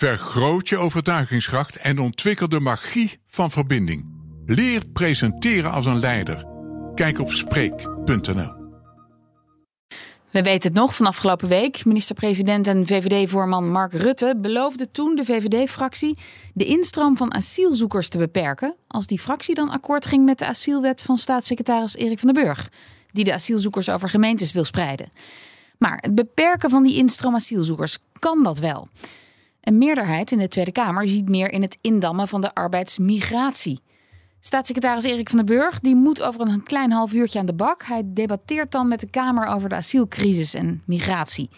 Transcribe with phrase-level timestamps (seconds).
[0.00, 4.06] Vergroot je overtuigingskracht en ontwikkel de magie van verbinding.
[4.46, 6.46] Leer presenteren als een leider.
[6.94, 8.54] Kijk op Spreek.nl.
[10.30, 11.84] We weten het nog van afgelopen week.
[11.84, 16.18] Minister-president en VVD-voorman Mark Rutte beloofde toen de VVD-fractie
[16.54, 18.76] de instroom van asielzoekers te beperken.
[18.86, 22.68] Als die fractie dan akkoord ging met de asielwet van staatssecretaris Erik van den Burg,
[23.12, 25.08] die de asielzoekers over gemeentes wil spreiden.
[25.78, 28.88] Maar het beperken van die instroom asielzoekers kan dat wel.
[29.60, 33.80] Een meerderheid in de Tweede Kamer ziet meer in het indammen van de arbeidsmigratie.
[34.40, 37.82] Staatssecretaris Erik van den Burg die moet over een klein half uurtje aan de bak.
[37.82, 41.50] Hij debatteert dan met de Kamer over de asielcrisis en migratie.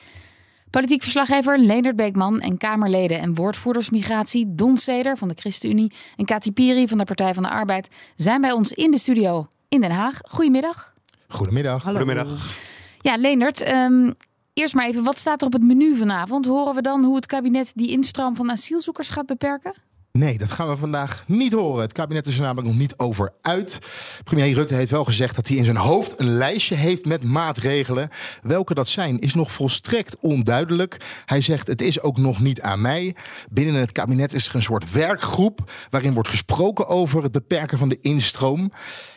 [0.71, 6.25] Politiek verslaggever Leonard Beekman en Kamerleden en woordvoerders migratie Don Seder van de ChristenUnie en
[6.25, 9.81] Kati Piri van de Partij van de Arbeid zijn bij ons in de studio in
[9.81, 10.19] Den Haag.
[10.23, 10.95] Goedemiddag.
[11.29, 11.83] Goedemiddag.
[11.83, 12.57] Goedemiddag.
[13.01, 14.11] Ja, Leendert, ehm,
[14.53, 16.47] eerst maar even, wat staat er op het menu vanavond?
[16.47, 19.75] Horen we dan hoe het kabinet die instroom van asielzoekers gaat beperken?
[20.19, 21.83] Nee, dat gaan we vandaag niet horen.
[21.83, 23.79] Het kabinet is er namelijk nog niet over uit.
[24.25, 28.09] Premier Rutte heeft wel gezegd dat hij in zijn hoofd een lijstje heeft met maatregelen.
[28.43, 31.23] Welke dat zijn is nog volstrekt onduidelijk.
[31.27, 33.15] Hij zegt het is ook nog niet aan mij.
[33.51, 37.89] Binnen het kabinet is er een soort werkgroep waarin wordt gesproken over het beperken van
[37.89, 38.73] de instroom.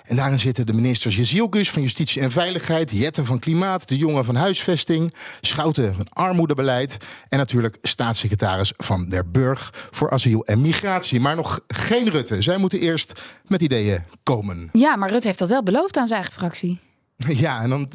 [0.06, 4.26] En daarin zitten de ministers Jezielkus van Justitie en Veiligheid, Jette van Klimaat, de Jongen
[4.26, 6.98] van Huisvesting, Schouten van Armoedebeleid
[7.30, 11.20] en natuurlijk staatssecretaris Van der Burg voor asiel en migratie.
[11.20, 12.42] Maar nog geen Rutte.
[12.42, 14.70] Zij moeten eerst met ideeën komen.
[14.74, 16.80] Ja, maar Rutte heeft dat wel beloofd aan zijn eigen fractie.
[17.46, 17.90] Ja, en dan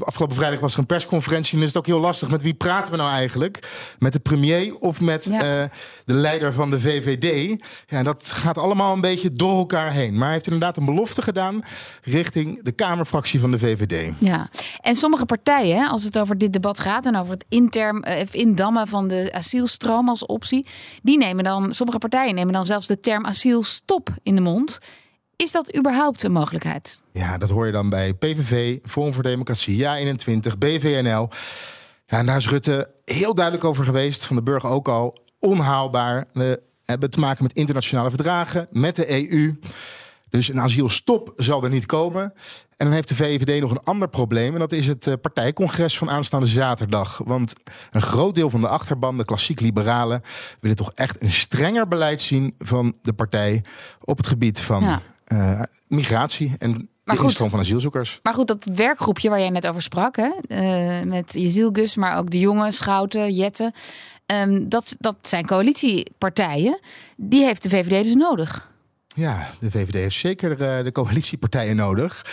[0.00, 1.56] afgelopen vrijdag was er een persconferentie.
[1.56, 2.30] En is het ook heel lastig.
[2.30, 3.68] Met wie praten we nou eigenlijk?
[3.98, 5.40] Met de premier of met eh,
[6.04, 7.60] de leider van de VVD?
[7.86, 10.14] Ja, dat gaat allemaal een beetje door elkaar heen.
[10.14, 11.62] Maar hij heeft inderdaad een belofte gedaan
[12.02, 14.12] richting de Kamerfractie van de VVD.
[14.18, 14.48] Ja,
[14.80, 19.08] en sommige partijen, als het over dit debat gaat en over het uh, indammen van
[19.08, 20.68] de asielstroom als optie,
[21.02, 24.78] die nemen dan, sommige partijen nemen dan zelfs de term asielstop in de mond.
[25.36, 27.02] Is dat überhaupt een mogelijkheid?
[27.12, 31.28] Ja, dat hoor je dan bij PVV, Forum voor Democratie, Ja21, BVNL.
[32.06, 35.18] Ja, en daar is Rutte heel duidelijk over geweest, van de burger ook al.
[35.38, 36.24] Onhaalbaar.
[36.32, 39.58] We hebben te maken met internationale verdragen, met de EU.
[40.30, 42.22] Dus een asielstop zal er niet komen.
[42.76, 44.52] En dan heeft de VVD nog een ander probleem.
[44.52, 47.20] En dat is het eh, partijcongres van aanstaande zaterdag.
[47.24, 47.52] Want
[47.90, 50.22] een groot deel van de achterban, de klassiek liberalen,
[50.60, 53.64] willen toch echt een strenger beleid zien van de partij
[54.04, 55.02] op het gebied van ja.
[55.32, 58.20] Uh, migratie en maar de instroom van asielzoekers.
[58.22, 62.30] Maar goed, dat werkgroepje waar jij net over sprak, hè, uh, met Jezielgus, maar ook
[62.30, 63.74] de jongen, Schouten, Jetten.
[64.26, 66.80] Um, dat, dat zijn coalitiepartijen.
[67.16, 68.70] Die heeft de VVD dus nodig.
[69.08, 72.24] Ja, de VVD heeft zeker uh, de coalitiepartijen nodig.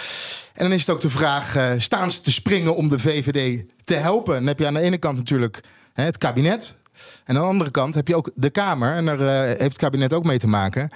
[0.54, 3.66] En dan is het ook de vraag: uh, staan ze te springen om de VVD
[3.84, 4.34] te helpen?
[4.34, 6.76] Dan heb je aan de ene kant natuurlijk hè, het kabinet.
[7.26, 8.96] En aan de andere kant heb je ook de Kamer.
[8.96, 10.90] En daar heeft het kabinet ook mee te maken.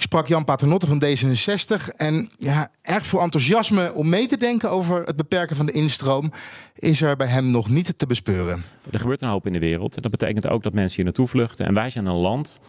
[0.00, 1.96] Sprak Jan Paternotte van D66.
[1.96, 6.32] En ja, erg veel enthousiasme om mee te denken over het beperken van de instroom
[6.74, 8.64] is er bij hem nog niet te bespeuren.
[8.90, 9.96] Er gebeurt een hoop in de wereld.
[9.96, 11.66] En dat betekent ook dat mensen hier naartoe vluchten.
[11.66, 12.60] En wij zijn een land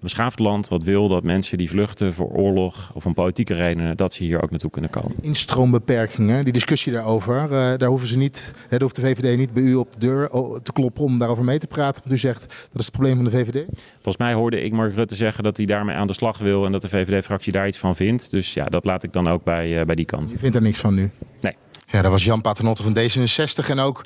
[0.00, 4.12] beschaafd land wat wil dat mensen die vluchten voor oorlog of om politieke redenen, dat
[4.12, 5.16] ze hier ook naartoe kunnen komen.
[5.20, 9.62] Instroombeperkingen, die discussie daarover, uh, daar hoeven ze niet, daar hoeft de VVD niet bij
[9.62, 10.28] u op de deur
[10.62, 12.02] te kloppen om daarover mee te praten.
[12.02, 13.64] Want u zegt dat is het probleem van de VVD.
[13.92, 16.72] Volgens mij hoorde ik Mark Rutte zeggen dat hij daarmee aan de slag wil en
[16.72, 18.30] dat de VVD-fractie daar iets van vindt.
[18.30, 20.32] Dus ja, dat laat ik dan ook bij, uh, bij die kant.
[20.32, 21.10] U vindt er niks van nu?
[21.40, 21.56] Nee.
[21.86, 24.04] Ja, dat was Jan Paternotte van D66 en ook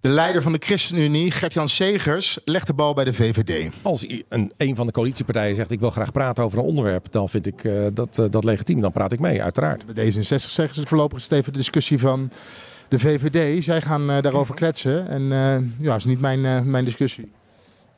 [0.00, 3.70] de leider van de ChristenUnie, Gert-Jan Segers, legt de bal bij de VVD.
[3.82, 7.28] Als een, een van de coalitiepartijen zegt ik wil graag praten over een onderwerp, dan
[7.28, 8.80] vind ik uh, dat, uh, dat legitiem.
[8.80, 9.94] Dan praat ik mee, uiteraard.
[9.94, 12.30] Bij D66 zeggen ze voorlopig de discussie van
[12.88, 13.64] de VVD.
[13.64, 15.22] Zij gaan uh, daarover kletsen en
[15.78, 17.32] ja, dat is niet mijn, mijn discussie.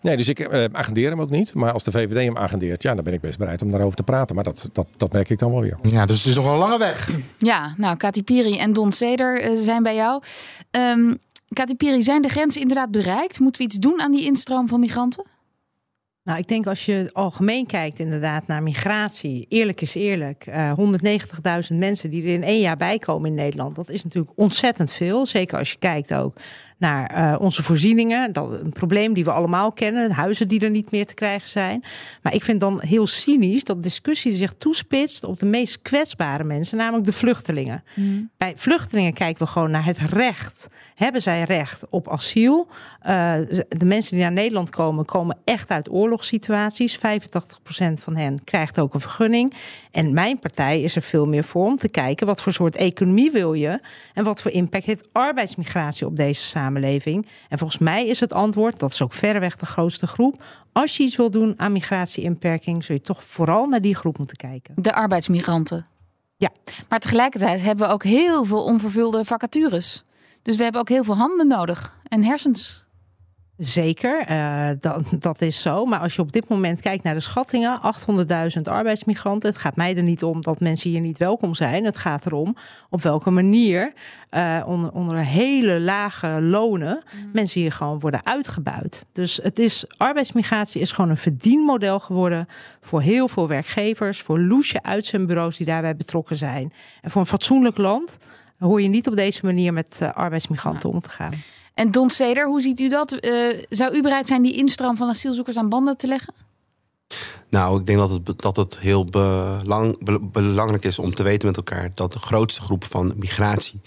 [0.02, 1.54] Nee, dus ik uh, agendeer hem ook niet.
[1.54, 4.02] Maar als de VVD hem agendeert, ja, dan ben ik best bereid om daarover te
[4.02, 4.34] praten.
[4.34, 5.78] Maar dat, dat, dat merk ik dan wel weer.
[5.82, 7.10] Ja, dus het is nog een lange weg.
[7.38, 10.22] Ja, nou, Kati Piri en Don Seder uh, zijn bij jou.
[10.70, 11.18] Um,
[11.52, 13.40] Kati Piri, zijn de grenzen inderdaad bereikt?
[13.40, 15.26] Moeten we iets doen aan die instroom van migranten?
[16.24, 20.72] Nou, ik denk als je algemeen kijkt inderdaad naar migratie, eerlijk is eerlijk, uh,
[21.72, 25.26] 190.000 mensen die er in één jaar bijkomen in Nederland, dat is natuurlijk ontzettend veel.
[25.26, 26.36] Zeker als je kijkt ook
[26.82, 28.32] naar uh, onze voorzieningen.
[28.32, 30.10] Dat een probleem die we allemaal kennen.
[30.10, 31.84] Huizen die er niet meer te krijgen zijn.
[32.22, 36.44] Maar ik vind dan heel cynisch dat de discussie zich toespitst op de meest kwetsbare
[36.44, 37.84] mensen, namelijk de vluchtelingen.
[37.94, 38.30] Mm.
[38.36, 40.66] Bij vluchtelingen kijken we gewoon naar het recht.
[40.94, 42.68] Hebben zij recht op asiel?
[43.06, 43.34] Uh,
[43.68, 46.98] de mensen die naar Nederland komen, komen echt uit oorlogssituaties.
[46.98, 47.00] 85%
[47.94, 49.54] van hen krijgt ook een vergunning.
[49.90, 53.30] En mijn partij is er veel meer voor om te kijken wat voor soort economie
[53.30, 53.80] wil je
[54.14, 57.26] en wat voor impact heeft arbeidsmigratie op deze samenleving samenleving.
[57.48, 60.44] En volgens mij is het antwoord, dat is ook verreweg de grootste groep.
[60.72, 64.36] Als je iets wil doen aan migratieinperking, zul je toch vooral naar die groep moeten
[64.36, 64.74] kijken.
[64.76, 65.84] De arbeidsmigranten.
[66.36, 66.50] Ja.
[66.88, 70.02] Maar tegelijkertijd hebben we ook heel veel onvervulde vacatures.
[70.42, 72.84] Dus we hebben ook heel veel handen nodig en hersens.
[73.56, 75.84] Zeker, uh, dat, dat is zo.
[75.84, 77.80] Maar als je op dit moment kijkt naar de schattingen,
[78.56, 79.48] 800.000 arbeidsmigranten.
[79.48, 81.84] Het gaat mij er niet om dat mensen hier niet welkom zijn.
[81.84, 82.56] Het gaat erom
[82.90, 83.92] op welke manier
[84.30, 87.30] uh, onder, onder hele lage lonen mm.
[87.32, 89.06] mensen hier gewoon worden uitgebuit.
[89.12, 92.46] Dus het is, arbeidsmigratie is gewoon een verdienmodel geworden
[92.80, 96.72] voor heel veel werkgevers, voor loesje uitzendbureaus die daarbij betrokken zijn.
[97.00, 98.18] En voor een fatsoenlijk land
[98.58, 101.32] hoor je niet op deze manier met uh, arbeidsmigranten om te gaan.
[101.74, 103.24] En Don Seder, hoe ziet u dat?
[103.24, 106.34] Uh, zou u bereid zijn die instroom van asielzoekers aan banden te leggen?
[107.50, 109.98] Nou, ik denk dat het, dat het heel belang,
[110.32, 113.80] belangrijk is om te weten met elkaar dat de grootste groep van migratie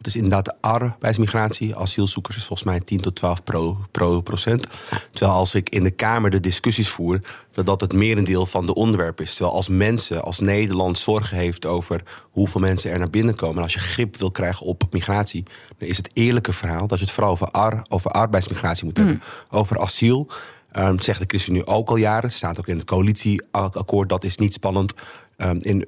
[0.00, 1.76] dat is inderdaad de arbeidsmigratie.
[1.76, 4.66] Asielzoekers is volgens mij 10 tot 12 pro, pro procent.
[5.12, 7.20] Terwijl als ik in de Kamer de discussies voer,
[7.52, 9.34] dat dat het merendeel van de onderwerp is.
[9.34, 12.00] Terwijl als mensen, als Nederland zorgen heeft over
[12.30, 13.56] hoeveel mensen er naar binnen komen.
[13.56, 15.42] En als je grip wil krijgen op migratie,
[15.78, 19.20] dan is het eerlijke verhaal dat je het vooral over, ar, over arbeidsmigratie moet hebben.
[19.48, 19.58] Hmm.
[19.58, 20.28] Over asiel.
[20.72, 22.32] Um, zegt de ChristenUnie ook al jaren.
[22.32, 24.08] Staat ook in het coalitieakkoord.
[24.08, 24.94] Dat is niet spannend.
[25.40, 25.86] Ehm, in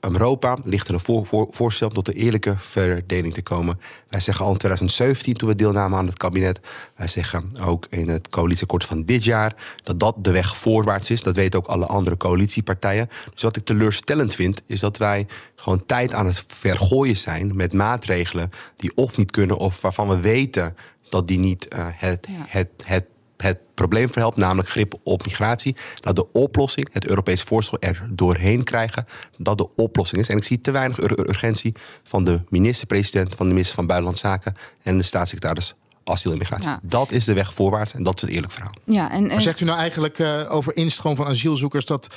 [0.00, 3.78] Europa ligt er een voorstel tot een eerlijke verdeling te komen.
[4.08, 6.60] Wij zeggen al in 2017, toen we deelnamen aan het kabinet.
[6.96, 11.22] Wij zeggen ook in het coalitieakkoord van dit jaar dat dat de weg voorwaarts is.
[11.22, 13.08] Dat weten ook alle andere coalitiepartijen.
[13.32, 15.26] Dus wat ik teleurstellend vind, is dat wij
[15.56, 20.20] gewoon tijd aan het vergooien zijn met maatregelen die of niet kunnen of waarvan we
[20.20, 20.76] weten
[21.08, 23.04] dat die niet uh, het, het, het
[23.36, 28.64] het probleem verhelpt, namelijk grip op migratie, dat de oplossing, het Europees voorstel er doorheen
[28.64, 30.28] krijgen, dat de oplossing is.
[30.28, 34.54] En ik zie te weinig urgentie van de minister-president, van de minister van Buitenlandse Zaken
[34.82, 36.70] en de staatssecretaris asiel en migratie.
[36.82, 38.74] Dat is de weg voorwaarts en dat is het eerlijk verhaal.
[38.84, 39.42] Ja, en, en...
[39.42, 42.14] zegt u nou eigenlijk uh, over instroom van asielzoekers dat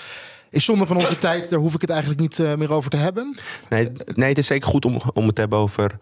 [0.49, 2.97] is zonde van onze tijd, daar hoef ik het eigenlijk niet uh, meer over te
[2.97, 3.37] hebben?
[3.69, 5.97] Nee, nee, het is zeker goed om, om het te hebben over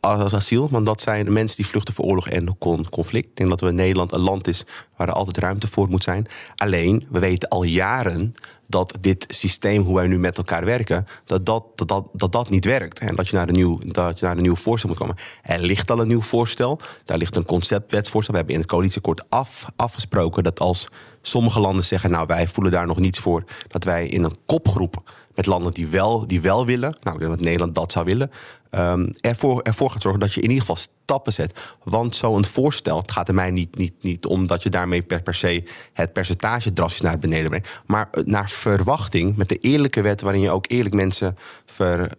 [0.00, 0.68] asiel.
[0.70, 2.58] Want dat zijn mensen die vluchten voor oorlog en
[2.90, 3.28] conflict.
[3.28, 4.64] Ik denk dat we Nederland een land is
[4.96, 6.26] waar er altijd ruimte voor moet zijn.
[6.56, 8.34] Alleen, we weten al jaren
[8.66, 12.48] dat dit systeem, hoe wij nu met elkaar werken, dat dat, dat, dat, dat, dat
[12.48, 12.98] niet werkt.
[12.98, 15.16] En dat je, naar een nieuw, dat je naar een nieuw voorstel moet komen.
[15.42, 16.80] Er ligt al een nieuw voorstel.
[17.04, 18.32] Daar ligt een conceptwetsvoorstel.
[18.32, 20.88] We hebben in het coalitieakkoord af, afgesproken dat als
[21.22, 25.02] sommige landen zeggen, nou wij voelen daar nog niets voor, dat wij in een kopgroep
[25.40, 28.30] met landen die wel, die wel willen, nou ik denk dat Nederland dat zou willen,
[28.70, 31.60] um, ervoor, ervoor gaat zorgen dat je in ieder geval stappen zet.
[31.82, 35.22] Want zo'n voorstel, het gaat er mij niet, niet, niet om dat je daarmee per,
[35.22, 40.00] per se het percentage drastisch naar beneden brengt, maar eh, naar verwachting met de eerlijke
[40.00, 41.36] wet waarin je ook eerlijk mensen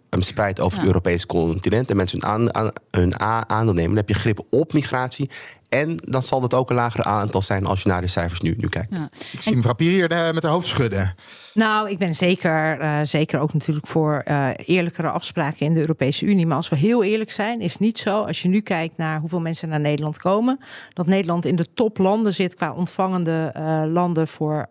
[0.09, 3.89] verspreidt over het Europese continent en mensen hun, aan, aan, hun aandeel nemen.
[3.89, 5.29] Dan heb je grip op migratie
[5.71, 8.55] en dan zal het ook een lager aantal zijn als je naar de cijfers nu,
[8.57, 8.95] nu kijkt.
[8.95, 9.09] Ja.
[9.31, 11.15] Ik zie mevrouw Pier hier eh, met haar hoofd schudden.
[11.53, 16.25] Nou, ik ben zeker, uh, zeker ook natuurlijk voor uh, eerlijkere afspraken in de Europese
[16.25, 16.45] Unie.
[16.45, 18.23] Maar als we heel eerlijk zijn, is het niet zo.
[18.23, 20.59] Als je nu kijkt naar hoeveel mensen naar Nederland komen,
[20.93, 24.67] dat Nederland in de toplanden zit qua ontvangende uh, landen voor,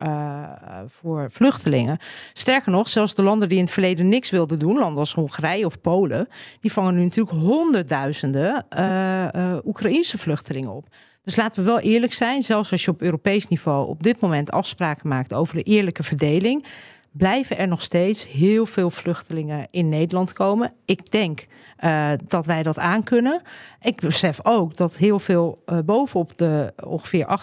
[0.88, 1.98] voor vluchtelingen.
[2.32, 5.66] Sterker nog, zelfs de landen die in het verleden niks wilden doen, landen als Hongarije
[5.66, 6.28] of Polen,
[6.60, 8.66] die vangen nu natuurlijk honderdduizenden
[9.64, 10.89] Oekraïnse vluchtelingen op.
[11.30, 14.50] Dus laten we wel eerlijk zijn, zelfs als je op Europees niveau op dit moment
[14.50, 16.64] afspraken maakt over de eerlijke verdeling,
[17.10, 20.72] blijven er nog steeds heel veel vluchtelingen in Nederland komen.
[20.84, 21.46] Ik denk
[21.84, 23.42] uh, dat wij dat aankunnen.
[23.80, 27.38] Ik besef ook dat heel veel uh, bovenop de ongeveer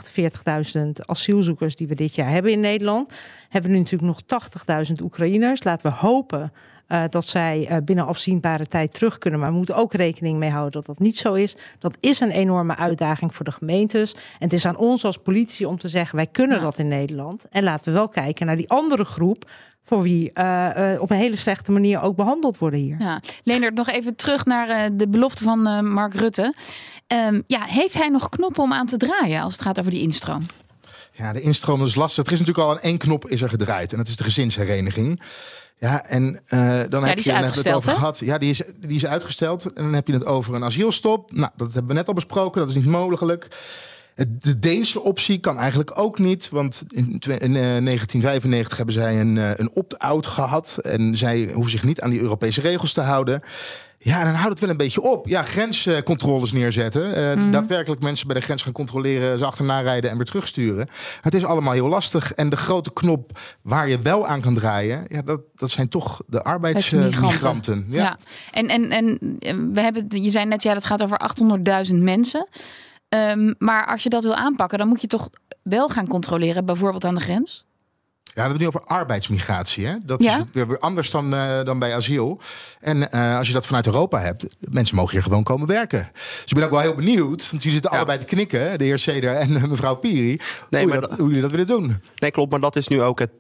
[0.86, 3.14] 48.000 asielzoekers die we dit jaar hebben in Nederland,
[3.50, 4.42] hebben we nu natuurlijk nog
[4.90, 5.64] 80.000 Oekraïners.
[5.64, 6.52] Laten we hopen
[6.88, 9.40] uh, dat zij uh, binnen afzienbare tijd terug kunnen.
[9.40, 11.58] Maar we moeten ook rekening mee houden dat dat niet zo is.
[11.80, 14.14] Dat is een enorme uitdaging voor de gemeentes.
[14.14, 17.46] En het is aan ons als politici om te zeggen: wij kunnen dat in Nederland.
[17.50, 19.50] En laten we wel kijken naar die andere groep
[19.84, 22.98] voor wie uh, uh, op een hele slechte manier ook behandeld worden hier.
[23.44, 23.70] Ja.
[23.70, 26.54] Nog even terug naar uh, de belofte van Mark Rutte.
[27.08, 30.02] Um, ja, heeft hij nog knoppen om aan te draaien als het gaat over die
[30.02, 30.42] instroom?
[31.18, 32.26] Ja, de instroom is lastig.
[32.26, 35.22] Er is natuurlijk al aan één knop is er gedraaid en dat is de gezinshereniging.
[35.78, 38.20] Ja, en uh, dan ja, heb je het over gehad.
[38.20, 39.66] Ja, die is, die is uitgesteld.
[39.66, 41.32] En dan heb je het over een asielstop.
[41.32, 42.60] Nou, dat hebben we net al besproken.
[42.60, 43.48] Dat is niet mogelijk.
[44.40, 46.50] De Deense optie kan eigenlijk ook niet.
[46.50, 50.78] Want in 1995 eh, hebben zij een, eh, een opt-out gehad.
[50.82, 53.42] En zij hoeven zich niet aan die Europese regels te houden.
[54.00, 55.28] Ja, dan houdt het wel een beetje op.
[55.28, 57.38] Ja, grenscontroles neerzetten.
[57.38, 60.88] Uh, Daadwerkelijk mensen bij de grens gaan controleren, ze achterna rijden en weer terugsturen.
[61.22, 62.34] Het is allemaal heel lastig.
[62.34, 66.22] En de grote knop waar je wel aan kan draaien, ja, dat, dat zijn toch
[66.28, 67.86] de arbeidsmigranten.
[67.90, 68.04] ja.
[68.04, 68.18] ja.
[68.52, 68.92] En, en,
[69.40, 71.20] en we hebben, je zei net, ja, dat gaat over
[71.90, 72.48] 800.000 mensen.
[73.10, 75.30] Ehm, maar als je dat wil aanpakken, dan moet je toch
[75.64, 77.67] wel gaan controleren, bijvoorbeeld aan de grens?
[78.38, 79.86] Ja, we hebben het nu over arbeidsmigratie.
[79.86, 79.96] Hè?
[80.04, 80.38] Dat Ja.
[80.38, 82.40] is weer anders dan, eh, dan bij asiel.
[82.80, 86.10] En eh, als je dat vanuit Europa hebt, mensen mogen hier gewoon komen werken.
[86.14, 89.00] Dus ik ben ook wel heel benieuwd, want jullie zitten allebei te knikken, de heer
[89.00, 90.40] Seder en eh, mevrouw Piri,
[90.70, 92.02] Nee, hoe, maar dat, dat- hoe jullie dat willen doen.
[92.16, 93.40] Nee, klopt, maar dat is nu ook het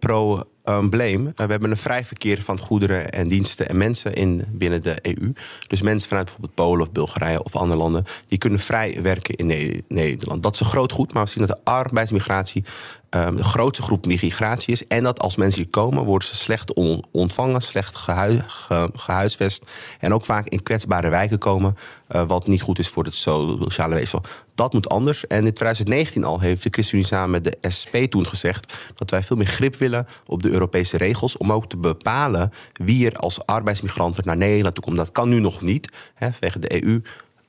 [0.73, 1.23] probleem.
[1.35, 5.33] we hebben een vrij verkeer van goederen en diensten en mensen in, binnen de EU.
[5.67, 8.05] Dus mensen vanuit bijvoorbeeld Polen of Bulgarije of andere landen...
[8.27, 10.43] die kunnen vrij werken in Ne- Nederland.
[10.43, 12.63] Dat is een groot goed, maar we zien dat de arbeidsmigratie...
[13.09, 14.87] ehm, de grootste groep migratie is.
[14.87, 17.61] En dat als mensen hier komen, worden ze slecht on- ontvangen...
[17.61, 19.71] slecht gehui- ge- gehuisvest.
[19.99, 21.75] En ook vaak in kwetsbare wijken komen...
[22.07, 24.21] eh, wat niet goed is voor het sociale weefsel.
[24.57, 25.27] Dat moet anders.
[25.27, 28.73] En in 2019 al heeft de ChristenUnie samen met de SP toen gezegd...
[28.95, 31.37] dat wij veel meer grip willen op de Europese regels...
[31.37, 34.97] om ook te bepalen wie er als arbeidsmigranten naar Nederland toe komt.
[34.97, 36.67] Dat kan nu nog niet, hè, vanwege de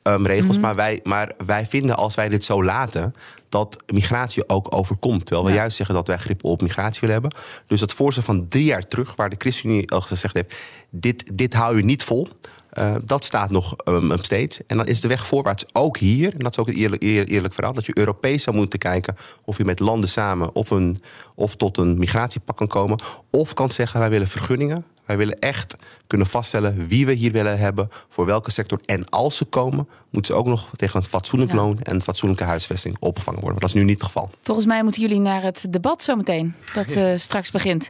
[0.08, 0.58] EU-regels.
[0.58, 3.14] maar, wij, maar wij vinden als wij dit zo laten...
[3.48, 5.24] dat migratie ook overkomt.
[5.24, 5.56] Terwijl we Ja.
[5.56, 7.40] juist zeggen dat wij grip op migratie willen hebben.
[7.66, 9.16] Dus dat voorstel van drie jaar terug...
[9.16, 10.56] waar de ChristenUnie al gezegd heeft...
[10.90, 12.28] dit, dit hou je niet vol...
[12.68, 14.66] Eh, dat staat nog um, steeds.
[14.66, 16.32] En dan is de weg voorwaarts ook hier.
[16.32, 17.72] En dat is ook het eerlijk, eer- eerlijk verhaal.
[17.72, 20.96] Dat je Europees zou moeten kijken of je met landen samen of, een,
[21.34, 22.98] of tot een migratiepak kan komen.
[23.30, 24.84] Of kan zeggen wij willen vergunningen.
[25.08, 27.88] Wij willen echt kunnen vaststellen wie we hier willen hebben.
[28.08, 28.80] Voor welke sector.
[28.86, 31.56] En als ze komen, moeten ze ook nog tegen een fatsoenlijk Ja.
[31.56, 33.58] loon en fatsoenlijke huisvesting opgevangen worden.
[33.60, 34.30] Maar dat is nu niet het geval.
[34.42, 37.88] Volgens mij moeten jullie naar het debat zometeen, dat eh, straks begint.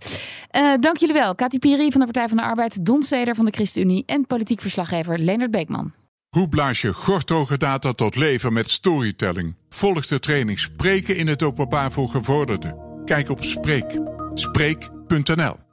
[0.51, 1.35] Eh, dank jullie wel.
[1.35, 4.61] Kati Piri van de Partij van de Arbeid, Don Seder van de ChristenUnie en politiek
[4.61, 5.93] verslaggever Leonard Beekman.
[6.29, 9.55] Hoe blaas je gortoge data tot leven met storytelling?
[9.69, 12.77] Volg de training Spreken in het openbaar voor gevorderden.
[13.05, 13.99] Kijk op Spreek.
[14.35, 15.68] Spreek.nl